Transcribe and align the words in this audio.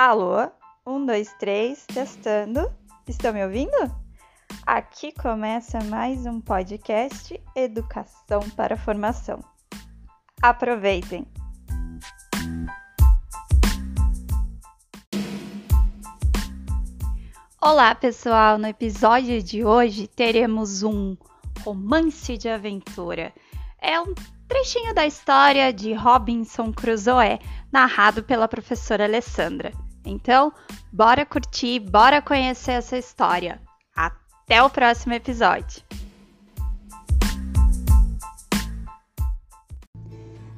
Alô? 0.00 0.48
Um, 0.86 1.04
dois, 1.04 1.34
três, 1.40 1.84
testando. 1.84 2.72
Estão 3.08 3.32
me 3.32 3.44
ouvindo? 3.44 3.74
Aqui 4.64 5.10
começa 5.10 5.82
mais 5.86 6.24
um 6.24 6.40
podcast 6.40 7.42
Educação 7.56 8.48
para 8.50 8.76
Formação. 8.76 9.40
Aproveitem! 10.40 11.26
Olá, 17.60 17.92
pessoal! 17.92 18.56
No 18.56 18.68
episódio 18.68 19.42
de 19.42 19.64
hoje 19.64 20.06
teremos 20.06 20.84
um 20.84 21.16
romance 21.64 22.38
de 22.38 22.48
aventura. 22.48 23.32
É 23.82 24.00
um 24.00 24.14
trechinho 24.46 24.94
da 24.94 25.04
história 25.04 25.72
de 25.72 25.92
Robinson 25.92 26.72
Crusoe, 26.72 27.40
narrado 27.72 28.22
pela 28.22 28.46
professora 28.46 29.02
Alessandra. 29.02 29.72
Então, 30.10 30.50
bora 30.90 31.26
curtir, 31.26 31.80
bora 31.80 32.22
conhecer 32.22 32.72
essa 32.72 32.96
história. 32.96 33.60
Até 33.94 34.62
o 34.62 34.70
próximo 34.70 35.12
episódio. 35.12 35.82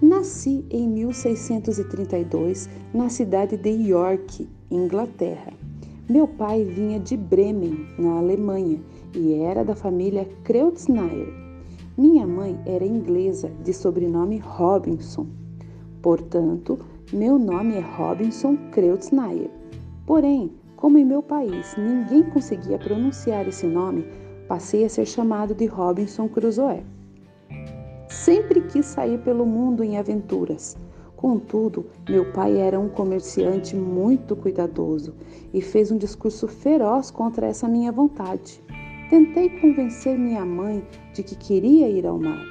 Nasci 0.00 0.64
em 0.70 0.88
1632 0.88 2.70
na 2.94 3.10
cidade 3.10 3.58
de 3.58 3.68
York, 3.68 4.48
Inglaterra. 4.70 5.52
Meu 6.08 6.26
pai 6.26 6.64
vinha 6.64 6.98
de 6.98 7.14
Bremen, 7.14 7.86
na 7.98 8.18
Alemanha, 8.18 8.80
e 9.14 9.34
era 9.34 9.62
da 9.62 9.74
família 9.74 10.26
Kreuznach. 10.42 11.14
Minha 11.98 12.26
mãe 12.26 12.58
era 12.64 12.84
inglesa, 12.84 13.50
de 13.62 13.74
sobrenome 13.74 14.38
Robinson. 14.38 15.26
Portanto, 16.00 16.78
meu 17.14 17.38
nome 17.38 17.76
é 17.76 17.80
Robinson 17.80 18.56
Kreuznach. 18.72 19.48
Porém, 20.04 20.50
como 20.74 20.98
em 20.98 21.04
meu 21.04 21.22
país 21.22 21.76
ninguém 21.78 22.24
conseguia 22.24 22.76
pronunciar 22.76 23.46
esse 23.46 23.68
nome, 23.68 24.04
passei 24.48 24.84
a 24.84 24.88
ser 24.88 25.06
chamado 25.06 25.54
de 25.54 25.64
Robinson 25.64 26.28
Crusoe. 26.28 26.82
Sempre 28.08 28.62
quis 28.62 28.86
sair 28.86 29.18
pelo 29.20 29.46
mundo 29.46 29.84
em 29.84 29.96
aventuras. 29.96 30.76
Contudo, 31.14 31.86
meu 32.08 32.32
pai 32.32 32.58
era 32.58 32.80
um 32.80 32.88
comerciante 32.88 33.76
muito 33.76 34.34
cuidadoso 34.34 35.14
e 35.52 35.62
fez 35.62 35.92
um 35.92 35.96
discurso 35.96 36.48
feroz 36.48 37.12
contra 37.12 37.46
essa 37.46 37.68
minha 37.68 37.92
vontade. 37.92 38.60
Tentei 39.08 39.50
convencer 39.60 40.18
minha 40.18 40.44
mãe 40.44 40.84
de 41.12 41.22
que 41.22 41.36
queria 41.36 41.88
ir 41.88 42.04
ao 42.06 42.18
mar. 42.18 42.44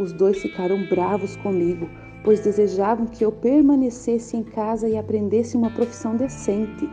Os 0.00 0.12
dois 0.12 0.38
ficaram 0.38 0.84
bravos 0.88 1.36
comigo, 1.36 1.88
pois 2.22 2.40
desejavam 2.40 3.06
que 3.06 3.24
eu 3.24 3.32
permanecesse 3.32 4.36
em 4.36 4.42
casa 4.42 4.88
e 4.88 4.96
aprendesse 4.96 5.56
uma 5.56 5.70
profissão 5.70 6.16
decente. 6.16 6.88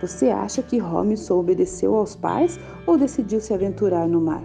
Você 0.00 0.28
acha 0.28 0.62
que 0.62 0.78
Robinson 0.78 1.38
obedeceu 1.38 1.94
aos 1.94 2.14
pais 2.14 2.58
ou 2.86 2.98
decidiu 2.98 3.40
se 3.40 3.54
aventurar 3.54 4.06
no 4.06 4.20
mar? 4.20 4.44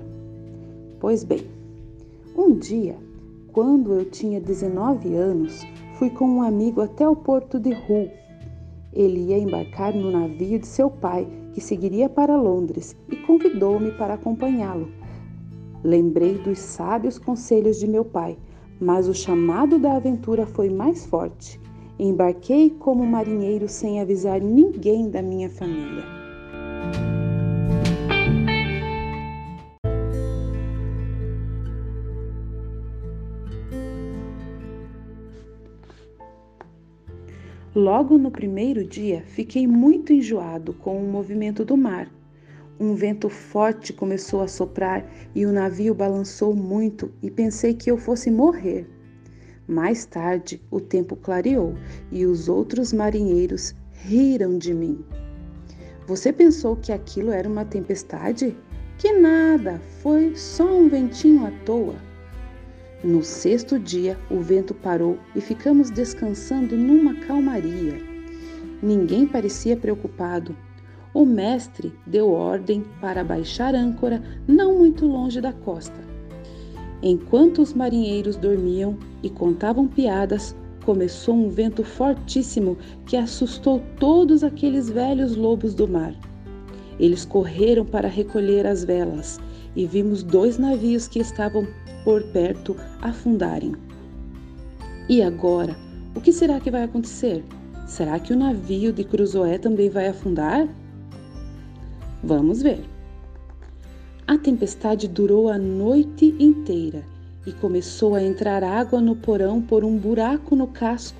Pois 1.00 1.24
bem, 1.24 1.46
um 2.38 2.54
dia, 2.54 2.96
quando 3.52 3.94
eu 3.94 4.06
tinha 4.06 4.40
19 4.40 5.14
anos, 5.16 5.66
fui 5.96 6.10
com 6.10 6.26
um 6.26 6.42
amigo 6.42 6.82
até 6.82 7.08
o 7.08 7.16
porto 7.16 7.60
de 7.60 7.72
Hull. 7.72 8.10
Ele 8.94 9.20
ia 9.30 9.38
embarcar 9.38 9.94
no 9.94 10.12
navio 10.12 10.60
de 10.60 10.68
seu 10.68 10.90
pai, 10.90 11.28
que 11.54 11.60
seguiria 11.60 12.08
para 12.08 12.36
Londres, 12.36 12.96
e 13.10 13.16
convidou-me 13.16 13.92
para 13.92 14.14
acompanhá-lo. 14.14 14.90
Lembrei 15.84 16.38
dos 16.38 16.60
sábios 16.60 17.18
conselhos 17.18 17.80
de 17.80 17.88
meu 17.88 18.06
pai 18.06 18.38
mas 18.82 19.08
o 19.08 19.14
chamado 19.14 19.78
da 19.78 19.96
aventura 19.96 20.48
foi 20.48 20.68
mais 20.68 21.06
forte. 21.06 21.62
Embarquei 22.00 22.72
como 22.72 23.06
marinheiro 23.06 23.68
sem 23.70 24.02
avisar 24.02 24.42
ninguém 24.42 25.08
da 25.08 25.22
minha 25.22 25.52
família. 25.52 26.04
Logo 37.74 38.18
no 38.18 38.32
primeiro 38.32 38.84
dia, 38.84 39.24
fiquei 39.28 39.68
muito 39.68 40.12
enjoado 40.12 40.74
com 40.74 40.98
o 40.98 41.08
movimento 41.08 41.64
do 41.64 41.78
mar 41.78 42.12
um 42.82 42.96
vento 42.96 43.30
forte 43.30 43.94
começou 43.94 44.42
a 44.42 44.48
soprar 44.48 45.06
e 45.36 45.46
o 45.46 45.52
navio 45.52 45.94
balançou 45.94 46.56
muito 46.56 47.12
e 47.22 47.30
pensei 47.30 47.76
que 47.76 47.92
eu 47.92 47.96
fosse 47.96 48.32
morrer. 48.32 48.90
Mais 49.68 50.04
tarde, 50.04 50.60
o 50.72 50.82
tempo 50.82 51.16
clareou 51.16 51.76
e 52.12 52.26
os 52.26 52.50
outros 52.50 52.92
marinheiros 52.92 53.76
riram 53.92 54.58
de 54.58 54.74
mim. 54.74 55.06
Você 56.08 56.34
pensou 56.34 56.76
que 56.76 56.92
aquilo 56.92 57.30
era 57.30 57.48
uma 57.48 57.64
tempestade? 57.64 58.58
Que 58.98 59.14
nada, 59.14 59.80
foi 60.02 60.36
só 60.36 60.66
um 60.66 60.90
ventinho 60.90 61.46
à 61.46 61.52
toa. 61.64 61.96
No 63.04 63.22
sexto 63.22 63.78
dia, 63.78 64.18
o 64.28 64.40
vento 64.40 64.74
parou 64.74 65.20
e 65.36 65.40
ficamos 65.40 65.92
descansando 65.92 66.76
numa 66.76 67.14
calmaria. 67.28 68.02
Ninguém 68.82 69.28
parecia 69.28 69.78
preocupado 69.78 70.58
o 71.14 71.26
mestre 71.26 71.94
deu 72.08 72.32
ordem 72.32 72.86
para 73.02 73.24
baixar 73.24 73.76
âncora 73.76 74.22
não 74.48 74.78
muito 74.78 75.06
longe 75.06 75.42
da 75.42 75.52
costa. 75.52 76.00
Enquanto 77.04 77.62
os 77.62 77.74
marinheiros 77.74 78.36
dormiam 78.36 78.98
e 79.24 79.30
contavam 79.30 79.88
piadas, 79.88 80.56
começou 80.86 81.36
um 81.36 81.50
vento 81.50 81.84
fortíssimo 81.84 82.78
que 83.06 83.18
assustou 83.18 83.82
todos 84.00 84.44
aqueles 84.44 84.90
velhos 84.90 85.36
lobos 85.36 85.74
do 85.74 85.88
mar. 85.88 86.14
Eles 87.00 87.26
correram 87.26 87.86
para 87.86 88.08
recolher 88.08 88.66
as 88.68 88.84
velas 88.84 89.40
e 89.76 89.86
vimos 89.86 90.24
dois 90.24 90.58
navios 90.58 91.08
que 91.08 91.20
estavam 91.20 91.68
por 92.04 92.24
perto 92.24 92.76
afundarem. 93.02 93.74
E 95.10 95.22
agora, 95.22 95.76
o 96.16 96.22
que 96.22 96.32
será 96.32 96.60
que 96.60 96.72
vai 96.72 96.84
acontecer? 96.84 97.44
Será 97.88 98.20
que 98.20 98.34
o 98.34 98.38
navio 98.38 98.94
de 98.94 99.04
Cruzoé 99.04 99.58
também 99.58 99.90
vai 99.90 100.08
afundar? 100.08 100.68
Vamos 102.24 102.62
ver. 102.62 102.84
A 104.28 104.38
tempestade 104.38 105.08
durou 105.08 105.50
a 105.50 105.58
noite 105.58 106.36
inteira 106.40 107.04
e 107.48 107.52
começou 107.52 108.14
a 108.14 108.22
entrar 108.22 108.64
água 108.64 109.02
no 109.02 109.16
porão 109.16 109.60
por 109.60 109.84
um 109.84 109.98
buraco 109.98 110.56
no 110.56 110.68
casco. 110.68 111.18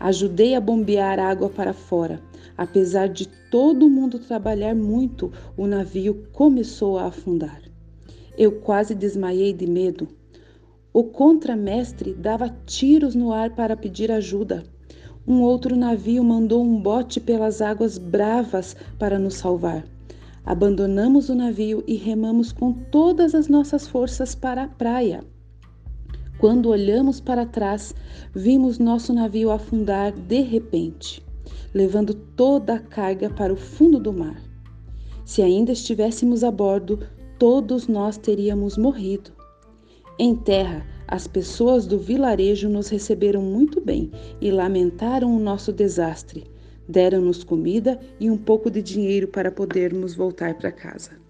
Ajudei 0.00 0.56
a 0.56 0.60
bombear 0.60 1.20
água 1.20 1.48
para 1.48 1.72
fora. 1.72 2.20
Apesar 2.56 3.08
de 3.08 3.28
todo 3.48 3.88
mundo 3.88 4.18
trabalhar 4.18 4.74
muito, 4.74 5.32
o 5.56 5.68
navio 5.68 6.26
começou 6.32 6.98
a 6.98 7.06
afundar. 7.06 7.62
Eu 8.36 8.60
quase 8.60 8.96
desmaiei 8.96 9.52
de 9.52 9.68
medo. 9.68 10.08
O 10.92 11.04
contramestre 11.04 12.12
dava 12.12 12.52
tiros 12.66 13.14
no 13.14 13.32
ar 13.32 13.54
para 13.54 13.76
pedir 13.76 14.10
ajuda. 14.10 14.64
Um 15.24 15.42
outro 15.42 15.76
navio 15.76 16.24
mandou 16.24 16.64
um 16.64 16.80
bote 16.80 17.20
pelas 17.20 17.62
águas 17.62 17.98
bravas 17.98 18.74
para 18.98 19.18
nos 19.18 19.34
salvar. 19.34 19.84
Abandonamos 20.48 21.28
o 21.28 21.34
navio 21.34 21.84
e 21.86 21.94
remamos 21.94 22.52
com 22.52 22.72
todas 22.72 23.34
as 23.34 23.48
nossas 23.48 23.86
forças 23.86 24.34
para 24.34 24.62
a 24.62 24.66
praia. 24.66 25.22
Quando 26.38 26.70
olhamos 26.70 27.20
para 27.20 27.44
trás, 27.44 27.94
vimos 28.34 28.78
nosso 28.78 29.12
navio 29.12 29.50
afundar 29.50 30.10
de 30.10 30.40
repente, 30.40 31.22
levando 31.74 32.14
toda 32.14 32.76
a 32.76 32.80
carga 32.80 33.28
para 33.28 33.52
o 33.52 33.56
fundo 33.56 34.00
do 34.00 34.10
mar. 34.10 34.40
Se 35.22 35.42
ainda 35.42 35.72
estivéssemos 35.72 36.42
a 36.42 36.50
bordo, 36.50 37.00
todos 37.38 37.86
nós 37.86 38.16
teríamos 38.16 38.78
morrido. 38.78 39.30
Em 40.18 40.34
terra, 40.34 40.86
as 41.06 41.26
pessoas 41.26 41.86
do 41.86 41.98
vilarejo 41.98 42.70
nos 42.70 42.88
receberam 42.88 43.42
muito 43.42 43.82
bem 43.82 44.10
e 44.40 44.50
lamentaram 44.50 45.36
o 45.36 45.38
nosso 45.38 45.74
desastre 45.74 46.46
Deram-nos 46.88 47.44
comida 47.44 48.00
e 48.18 48.30
um 48.30 48.38
pouco 48.38 48.70
de 48.70 48.80
dinheiro 48.82 49.28
para 49.28 49.52
podermos 49.52 50.14
voltar 50.14 50.54
para 50.54 50.72
casa. 50.72 51.27